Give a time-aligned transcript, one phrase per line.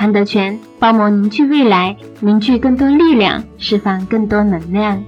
[0.00, 5.04] 韩德全包膜凝聚未来，凝聚更多力量，释放更多能量。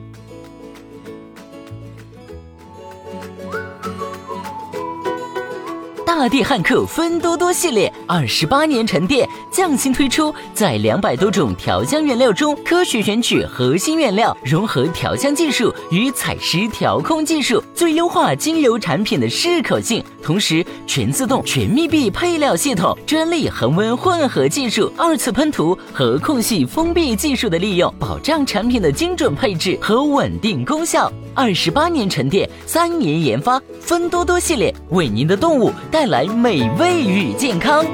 [6.05, 20.05] 大地汉克芬多多系列二十八年沉淀，匠心推出，在两百多种调香原料中，科学选取核心原料，融合调香技术与采湿调控技术，最优化精油产品的适口性。
[20.23, 31.11] 同时，全自动、全密闭配料系统、专利恒温混合技术、二次喷涂和空隙封闭技术的利用，保障产品的精准配置和稳定功效。
[31.35, 37.85] 二十八年沉淀，三年研发，芬多多系列为您的动物带来美味与健康。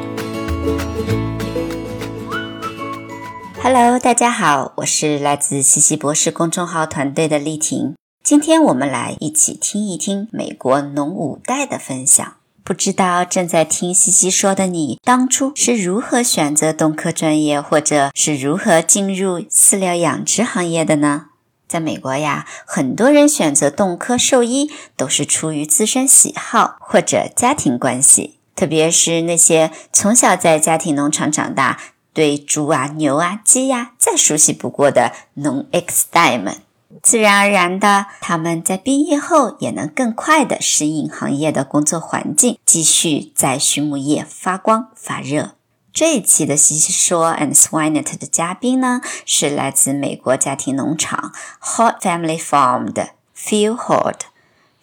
[3.62, 7.94] Hello，大家好，我是来自西西博士公众号团队的丽婷。
[8.28, 12.34] 今天我们来一起听一听美国农五代的分享。
[12.62, 21.28] 不知道正在听西西说的你，当初是如何选择动科专业，或者是如何进入饲料养殖行业的呢？
[21.66, 31.80] 在美国呀，很多人选择动科兽医都是出于自身喜好或者家庭关系，特别是那些从小在家庭农场长大、
[32.12, 36.58] 对猪啊、牛啊、鸡呀再熟悉不过的农 X 代们，
[37.03, 45.53] 自然而然的，他们在毕业后也能更快的适应行业的工作环境，继续在畜牧业发光发热。
[45.93, 54.21] 这一期的西西说 and Swinet 的嘉宾呢，是来自美国家庭农场 Hot Family Farm 的 Phil Hort。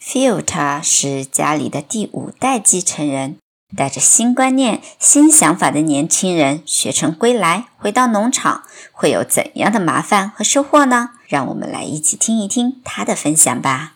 [0.00, 3.38] Phil 他是家里的第五代继承人，
[3.74, 8.62] 带着新观念、新想法的年轻人学成归来，回到农场
[8.92, 11.10] 会有怎样的麻烦和收获呢？
[11.26, 13.94] 让我们来一起听一听他的分享吧。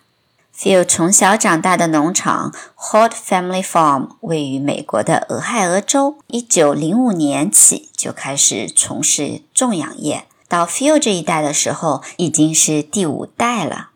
[0.59, 6.19] Phil 从小长大的农场 Hot Family Farm 位于美国的俄亥俄州。
[6.27, 13.91] 一九零五年起就开始从事种养业，到 Phil 这一代的时候，已经是第五代了。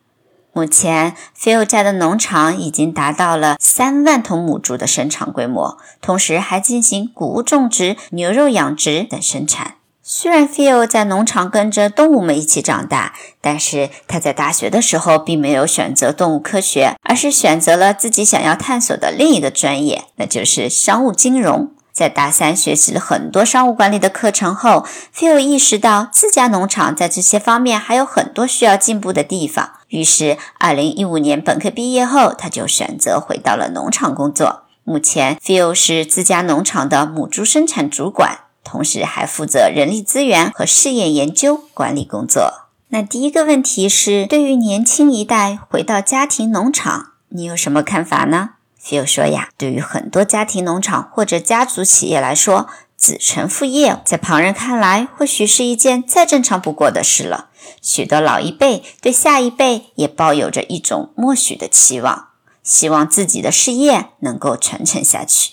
[0.57, 9.75] 目前，Phil 家的农场已经达到了三万头母猪的生产规模，同时还进行谷物种植、牛肉养殖等生产。
[10.01, 21.73] 虽然 Phil 在农场跟着动物们一起长大，但是他在大学的时候并没有选择动物科学，而是选择了自己想要探索的另一个专业，那就是商务金融。
[21.95, 24.85] 在大三学习了很多商务管理的课程后
[25.17, 29.71] ，Phil 意识到自家农场在这些方面还有很多需要进步的地方。
[29.89, 34.65] 于是，二零一五年本科毕业后，他就选择回到了农场工作。
[34.83, 38.41] 目前，Phil 是自家农场的母猪生产主管。
[38.65, 42.71] 同时还负责人力资源和试验研究管理工作。
[42.89, 48.53] 那第一个问题是，对于年轻一代回到家庭农场，你有什么看法呢
[48.85, 57.49] ？Phil 说呀，对于很多家庭农场或者家族企业来说，子承父业在旁人看来或许是一件再正常不过的事了。
[57.81, 62.29] 许多老一辈对下一辈也抱有着一种默许的期望，
[62.63, 65.53] 希望自己的事业能够传承下去。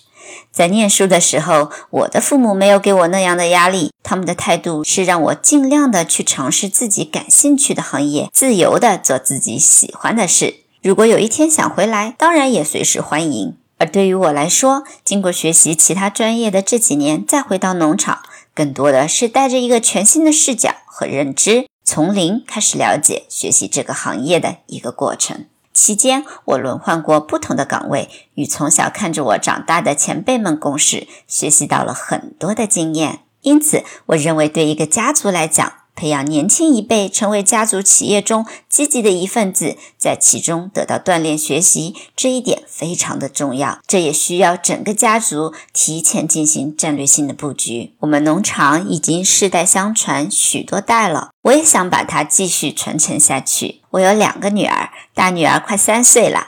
[0.51, 10.60] 在念书的时候，我的父母没有给我那样的压力，他们的态度是让我尽量的去尝试自己感兴趣的行业，自由的做自己喜欢的事。
[10.83, 13.55] 如果有一天想回来，当然也随时欢迎。
[13.77, 18.23] 而对于我来说，经过学习其他专业的这几年，再回到农场，
[18.55, 25.45] 更多的是带着一个全新的视角和认知，从零开始了解、学习这个行业的一个过程。
[25.71, 33.19] 期间，我轮换过不同的岗位，与从小看着我长大的前辈们共事，学习到了很多的经验。
[33.41, 43.77] 因此，我认为对一个家族来讲，培养年轻一辈成为家族企业中积极的一份子，在其中得到锻炼学习，这一点非常的重要。
[43.85, 47.93] 这也需要整个家族提前进行战略性的布局。
[47.99, 53.81] 我们农场已经世代相传许多代了，我也想把它继续传承下去。
[53.91, 56.47] 我有两个女儿，大女儿快三岁了。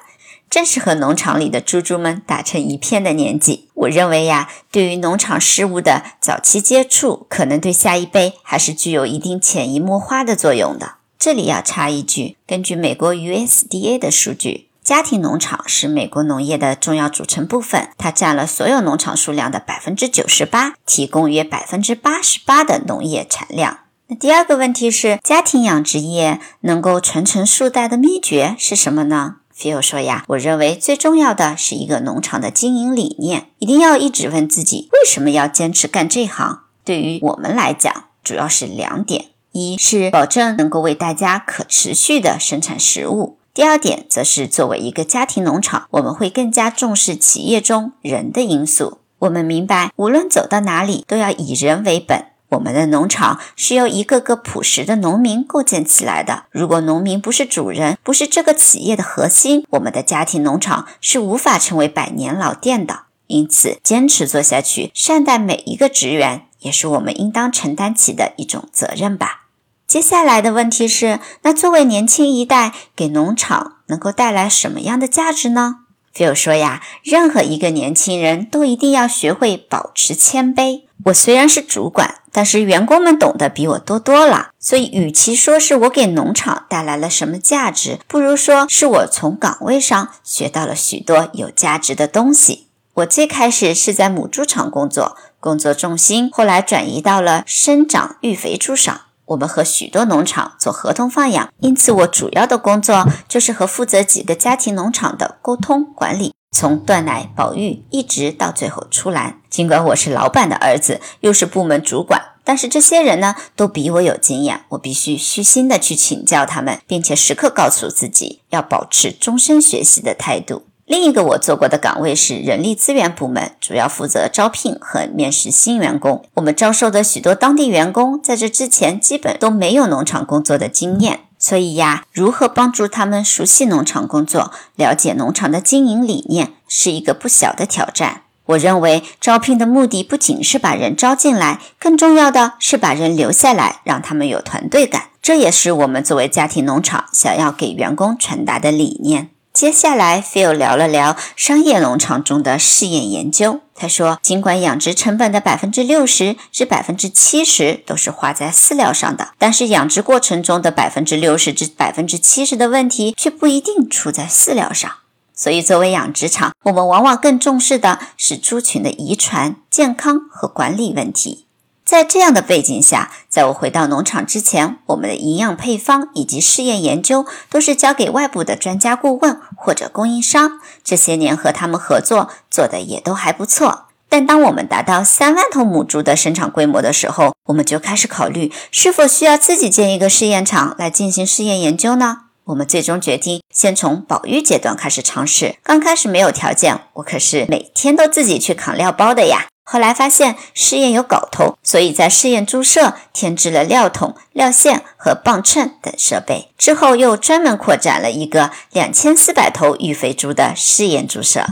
[0.53, 10.97] 正是和农场里的猪猪们打成一片的年纪，我认为呀，对于农场事务的早期接触，可能对下一辈还是具有一定潜移默化的作用的。
[11.17, 23.79] 这里要插一句，根据美国 USDA 的数据，家庭农场是美国农业的重要组成部分，它占了所有农场数量的百分之九十八，提供约百分之八十八的农业产量。
[24.05, 36.61] 那第二个问题是，家庭养殖业能够传承数代的秘诀是什么呢？Phil 说呀，我认为最重要的是一个农场的经营理念，一定要一直问自己为什么要坚持干这行。
[36.83, 48.97] 对于我们来讲，主要是两点：一是保证能够为大家可持续的生产食物；第二点，则是作为一个家庭农场，我们会更加重视企业中人的因素。
[49.19, 52.25] 我们明白，无论走到哪里，都要以人为本。
[52.53, 56.45] 我们的农场是由一个个朴实的农民构建起来的。
[56.51, 63.03] 如果农民不是主人，不是这个企业的核心，我们的家庭农场是无法成为百年老店的。
[63.27, 69.45] 因此，坚持做下去，善待每一个职员，也是我们应当承担起的一种责任吧。
[69.87, 75.77] 接下来的问题是：那作为年轻一代，给农场能够带来什么样的价值呢？
[76.13, 80.83] 菲尔说呀，任何一个年轻人都一定要学会保持谦卑。
[81.05, 84.51] 我虽然是主管，但是员工们懂得比我多多了。
[84.57, 92.67] 所以，与其说是我给农场带来了什么价值，不如说是我从岗位上学到了许多有价值的东西。
[92.93, 99.01] 我最开始是在母猪场工作，工作重心后来转移到了生长育肥猪上。
[99.25, 106.33] 我们和许多农场做合同放养，因此我主要的工作就是和负责几个家庭农场的沟通管理。
[106.53, 109.41] 从断奶、保育，一直到最后出栏。
[109.49, 114.61] 尽管我是老板的儿子，又是部门主管，但是这些人呢，都比我有经验。
[114.69, 120.63] 我必须虚心的去请教他们，并且时刻告诉自己要保持终身学习的态度。
[120.85, 126.23] 另一个我做过的岗位是人力资源部门，主要负责招聘和面试新员工。
[126.35, 131.21] 我们招收的许多当地员工，在这之前基本都没有农场工作的经验。
[131.43, 138.21] 所以呀，如何帮助他们熟悉农场工作、了解农场的经营理念，是一个不小的挑战。
[138.45, 145.09] 我认为招聘的目的不仅是把人招进来，更重要的是把人留下来，让他们有团队感。
[145.21, 149.31] 这也是我们作为家庭农场想要给员工传达的理念。
[149.53, 153.61] 接下来，Phil 聊了聊商业农场中的试验研究。
[153.75, 164.91] 他说，尽管养殖成本的百分之六十至百分之七十都是花在饲料上的，但是养殖过程中的百分之六十至百分之七十的问题却不一定出在饲料上。
[165.35, 171.45] 所以，作为养殖场，我们往往更重视的是猪群的遗传、健康和管理问题。
[171.85, 180.59] 在这样的背景下，在我回到农场之前，我们的营养配方以及试验研究都是交给外部的专家顾问或者供应商。
[180.83, 183.87] 这些年和他们合作，做的也都还不错。
[184.07, 192.19] 但当我们达到三万头母猪的生产规模的时候，我们就开始考虑是否需要自己建一个试验场来进行试验研究呢？
[192.45, 195.55] 我们最终决定先从保育阶段开始尝试。
[195.63, 199.47] 刚开始没有条件，我可是每天都自己去扛料包的呀。
[199.65, 206.49] 后来发现试验有搞头，所以在试验猪舍添置了料桶、料线和磅秤等设备。
[206.57, 211.45] 之后又专门扩展了一个两千四百头育肥猪的试验猪舍。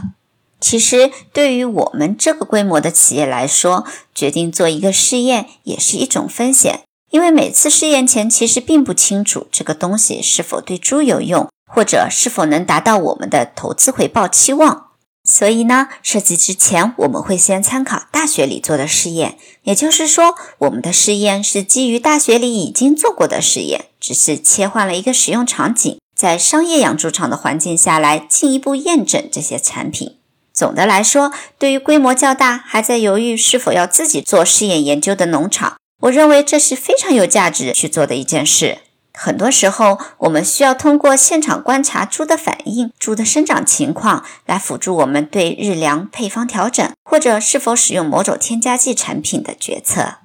[0.59, 14.90] 其实对于我们这个规模的企业来说，决定做一个试验也是一种风险，因为每次试验前其实并不清楚这个东西是否对猪有用，或者是否能达到我们的投资回报期望。
[15.31, 30.17] 所以呢，设计之前我们会先参考大学里做的试验，也就是说，我们的试验是基于大学里已经做过的试验，只是切换了一个使用场景，在商业养猪场的环境下来进一步验证这些产品。
[30.51, 38.79] 总的来说，对于规模较大还在犹豫是否要自己做试验研究的农场，我认为这是非常有价值去做的一件事。
[39.23, 50.15] 很多时候，我们需要通过现场观察猪的反应、猪的生长情况，来辅助我们对日粮配方调整或者是否使用某种添加剂产品的决策。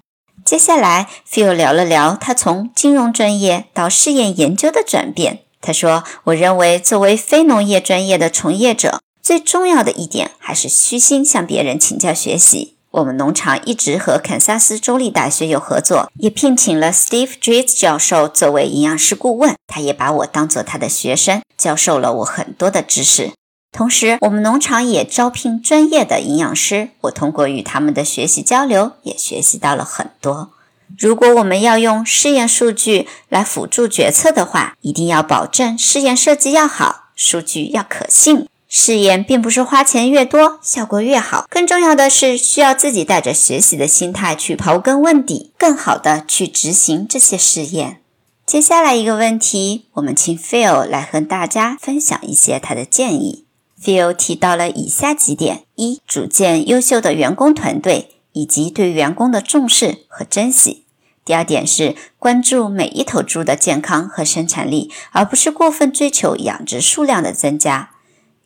[0.42, 5.40] 接下来，Phil 聊了聊他从金融专业到试验研究的转变。
[5.60, 19.54] 他说：“我认为，作为非农业专业的从业者，最重要的一点还是虚心向别人请教学习。”我们农场一直和堪萨斯州立大学有合作，也聘请了 Steve Dries 教授作为营养师顾问。
[19.66, 23.32] 他也把我当做他的学生，教授了我很多的知识。
[23.70, 30.52] 同时，我们农场也招聘专业的营养师，我通过与他们的学习交流，也学习到了很多。
[30.98, 38.48] 如果我们要用试验数据来辅助决策的话，一定要保证试验设计要好，数据要可信。
[38.68, 48.00] 试验并不是花钱越多效果越好，更重要的是需要自己带着学习的心态去刨根问底，更好的去执行这些试验。
[48.44, 53.44] 接下来一个问题，我们请 Phil 来和大家分享一些他的建议。
[53.82, 60.84] Phil 提到了以下几点：一、组建优秀的员工团队，以及对员工的重视和珍惜；
[61.24, 67.90] 第二点是关注每一头猪的健康和生产力，而不是过分追求养殖数量的增加。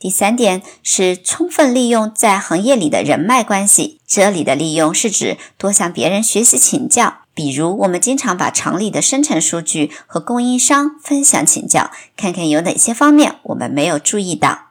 [0.01, 4.01] 第三点是充分利用在行业里的人脉关系。
[4.07, 14.69] 这里的利用是指多向别人学习请教，比如我们经常把厂里的生产数据和供应商分享请教，看看有哪些方面我们没有注意到。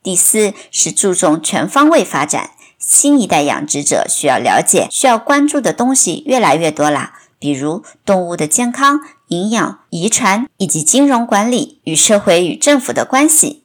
[0.00, 2.50] 第四是注重全方位发展。
[2.78, 13.64] 新一代养殖者需要了解、需要关注的东西越来越多啦，比如动物的健康、营养、遗传以及金融管理与社会与政府的关系。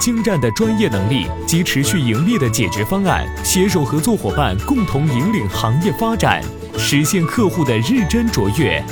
[0.01, 6.43] 精湛的专业能力及持续盈利的解决方案，携手合作伙伴共同引领行业发展，
[6.75, 8.83] 实现客户的日臻卓越。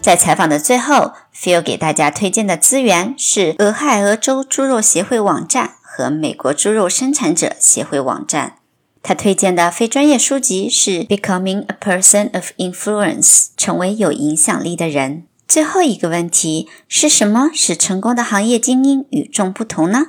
[0.00, 8.54] 在采访的最后，Phil 给大家推荐的资源是俄亥俄州猪肉协会网站和美国猪肉生产者协会网站。
[9.02, 13.20] 他推荐的非专业书籍是《Becoming a Person of Influence》，
[13.58, 15.24] 成为有影响力的人。
[15.48, 20.08] 最后一个问题是什么使成功的行业精英与众不同呢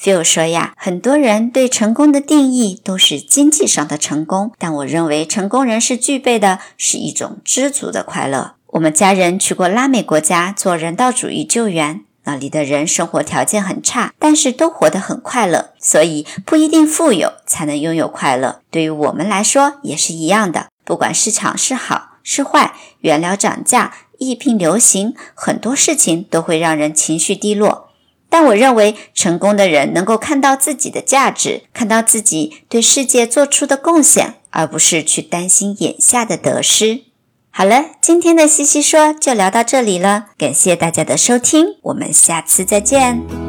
[0.00, 8.54] ？Phil 说呀，很多人对成功的定义都是经济上的成功，但我认为成功人士具备的是一种知足的快乐。
[8.68, 15.70] 我们家人去过拉美国家做人道主义救援，那里的人生活条件很差，但是都活得很快乐。
[15.78, 20.68] 所以不一定富有才能拥有快乐，对于我们来说也是一样的。
[20.84, 23.92] 不管市场是好是坏，原料涨价。
[24.18, 27.88] 疫病流行，很多事情都会让人情绪低落。
[28.30, 37.04] 但我认为，成功的人能够看到自己的价值，看到自己对世界做出的贡献，而不是去担心眼下的得失。
[37.50, 43.47] 好了，今天的西西说就聊到这里了，感谢大家的收听，我们下次再见。